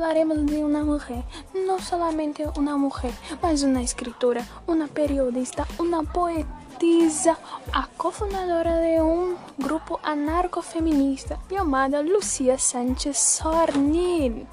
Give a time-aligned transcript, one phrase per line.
[0.00, 1.24] hablaremos de una mujer,
[1.66, 3.12] no solamente una mujer,
[3.42, 7.36] mas una escritora, una periodista, una poetisa,
[7.74, 14.46] a cofundadora de un grupo anarcofeminista llamada Lucía Sánchez Sornil.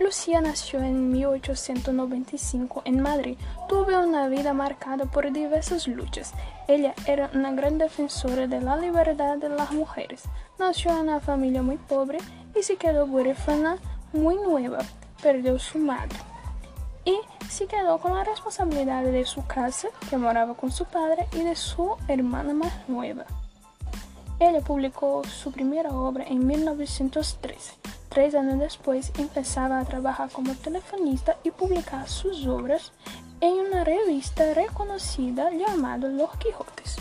[0.00, 3.36] Lucía nació en 1895 en Madrid.
[3.68, 6.32] Tuvo una vida marcada por diversas luchas.
[6.68, 10.22] Ella era una gran defensora de la libertad de las mujeres.
[10.58, 12.18] Nació en una familia muy pobre
[12.58, 13.76] y se quedó huérfana
[14.12, 14.78] muy nueva.
[15.22, 16.16] Perdió su madre
[17.04, 17.16] y
[17.48, 21.56] se quedó con la responsabilidad de su casa, que moraba con su padre, y de
[21.56, 23.24] su hermana más nueva.
[24.38, 27.74] Ella publicó su primera obra en 1913.
[28.08, 32.92] Tres años después empezaba a trabajar como telefonista y publicar sus obras
[33.40, 36.96] en una revista reconocida llamada Los Quijotes.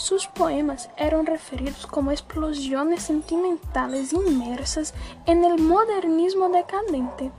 [0.00, 4.94] Sus poemas eran referidos como explosiones sentimentales inmersas
[5.26, 7.30] en el modernismo decadente,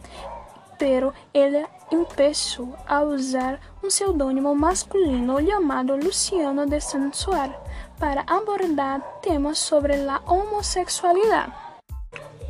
[0.77, 7.63] pero ella empezó a usar un seudónimo masculino llamado Luciano de Sansuar
[7.97, 11.47] para abordar temas sobre la homosexualidad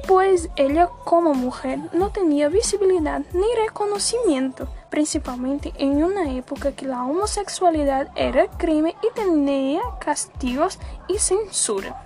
[0.08, 7.04] pues ella como mujer no tenía visibilidad ni reconocimiento, principalmente en una época que la
[7.04, 12.06] homosexualidad era crimen y tenía castigos y censura.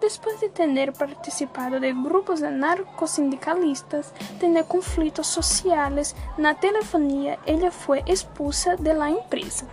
[0.00, 8.76] Después de tener participado de grupos anarcosindicalistas, tener conflictos sociales na telefonía, ella fue expulsa
[8.76, 9.66] de la empresa.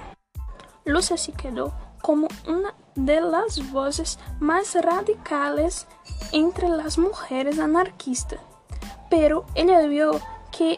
[0.85, 5.87] Lucia se quedó como una de las voces más radicales
[6.31, 8.39] entre las mujeres anarquistas,
[9.09, 10.21] pero ella vio
[10.57, 10.77] que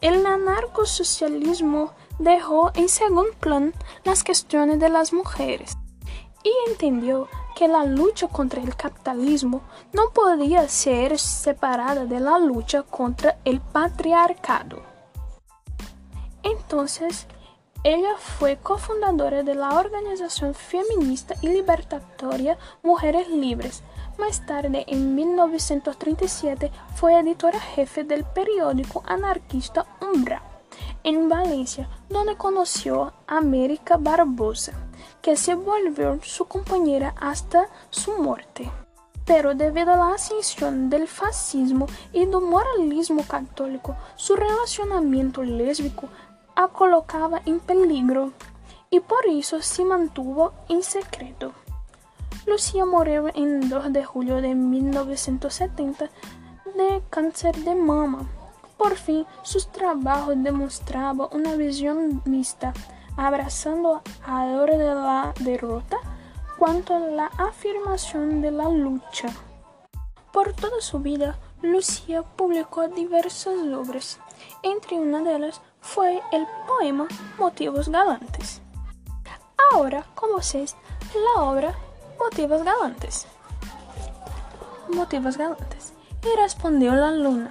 [0.00, 3.72] el anarcosocialismo dejó en segundo plano
[4.04, 5.76] las cuestiones de las mujeres
[6.42, 12.82] y entendió que la lucha contra el capitalismo no podía ser separada de la lucha
[12.82, 14.82] contra el patriarcado.
[16.42, 17.26] Entonces,
[17.82, 23.82] ella fue cofundadora de la organización feminista y libertatoria Mujeres Libres.
[24.18, 30.42] Más tarde, en 1937, fue editora jefe del periódico anarquista Umbra,
[31.04, 34.72] en Valencia, donde conoció a América Barbosa,
[35.22, 38.70] que se volvió su compañera hasta su muerte.
[39.24, 46.10] Pero debido a la ascensión del fascismo y del moralismo católico, su relacionamiento lésbico
[46.68, 48.32] colocaba en peligro
[48.90, 51.52] y por eso se mantuvo en secreto.
[52.46, 56.10] Lucía murió en 2 de julio de 1970
[56.76, 58.28] de cáncer de mama.
[58.76, 62.72] Por fin, sus trabajos demostraban una visión mixta,
[63.16, 65.98] abrazando a la hora de la derrota
[66.58, 69.28] cuanto a la afirmación de la lucha.
[70.32, 74.18] Por toda su vida, Lucía publicó diversas obras,
[74.62, 77.08] entre una de ellas fue el poema
[77.38, 78.60] Motivos Galantes.
[79.72, 80.74] Ahora con vocês
[81.14, 81.74] la obra
[82.18, 83.26] Motivos Galantes.
[84.88, 85.94] Motivos Galantes.
[86.22, 87.50] Y respondió la luna.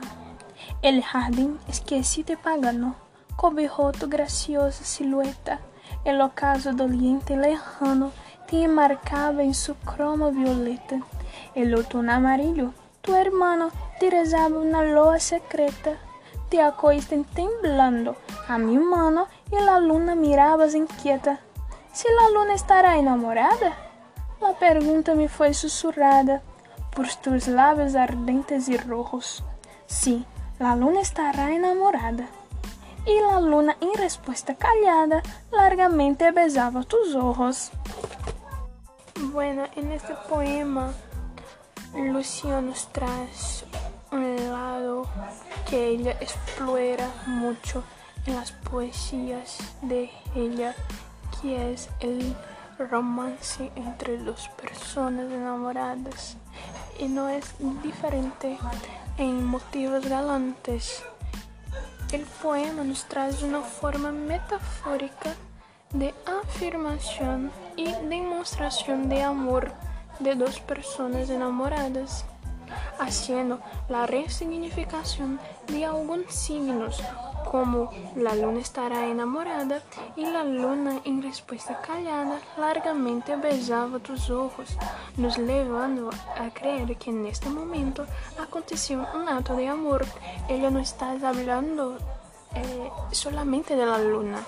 [0.81, 2.95] El jardín esquecido y pagano
[3.35, 5.59] cobijó tu graciosa silueta.
[6.06, 8.11] El ocaso doliente lejano
[8.47, 11.00] te marcaba en su cromo violeta.
[11.56, 15.97] El otoño amarillo, tu hermano, te rezaba una loa secreta
[16.50, 18.16] te acoisten temblando
[18.48, 21.40] a mi mano y la luna mirabas inquieta.
[21.94, 23.78] ¿Si la luna estará enamorada?
[24.42, 26.42] La pregunta me fue susurrada
[26.96, 29.44] por tus labios ardentes y rojos.
[29.86, 30.26] Sí,
[30.60, 32.28] la luna estará enamorada.
[33.06, 37.72] Y la luna, en respuesta callada, largamente besaba tus ojos.
[39.31, 40.92] Bueno, en este poema,
[41.96, 43.30] Luciano nos trae
[44.12, 45.08] un lado
[45.68, 47.84] que ella explora mucho
[48.25, 50.75] en las poesías de ella,
[51.42, 52.36] que es el
[52.78, 56.38] romance entre dos personas enamoradas
[56.98, 57.45] y no es
[57.83, 58.57] diferente
[59.18, 61.04] en motivos galantes.
[62.12, 65.33] El poema nos trae una forma metafórica
[65.92, 66.13] de
[66.44, 69.72] afirmación y demostración de amor
[70.19, 72.25] de dos personas enamoradas
[73.00, 77.01] haciendo la resignificación de algunos signos
[77.50, 79.81] como la luna estará enamorada
[80.16, 84.77] y la luna en respuesta callada largamente besaba tus ojos,
[85.18, 88.06] nos llevando a creer que en este momento
[88.39, 90.06] aconteció un acto de amor.
[90.48, 91.98] Ella no está hablando
[92.54, 94.44] eh, solamente de la luna,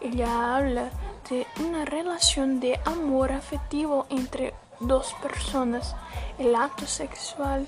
[0.00, 0.90] ella habla
[1.28, 5.94] de una relación de amor afectivo entre dos personas.
[6.38, 7.66] El acto sexual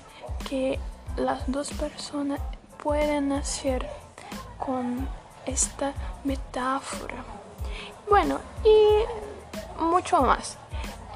[0.48, 0.78] que
[1.16, 2.40] las dos personas
[2.82, 3.88] pueden nacer
[4.58, 5.08] con
[5.46, 5.92] esta
[6.24, 7.24] metáfora.
[8.08, 10.58] Bueno, y mucho más.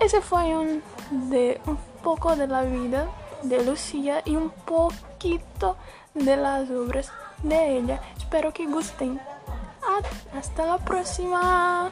[0.00, 3.08] Ese fue un, de, un poco de la vida
[3.42, 5.76] de Lucía y un poquito
[6.14, 7.10] de las obras
[7.42, 8.00] de ella.
[8.16, 9.20] Espero que gusten.
[10.34, 11.90] Hasta la próxima.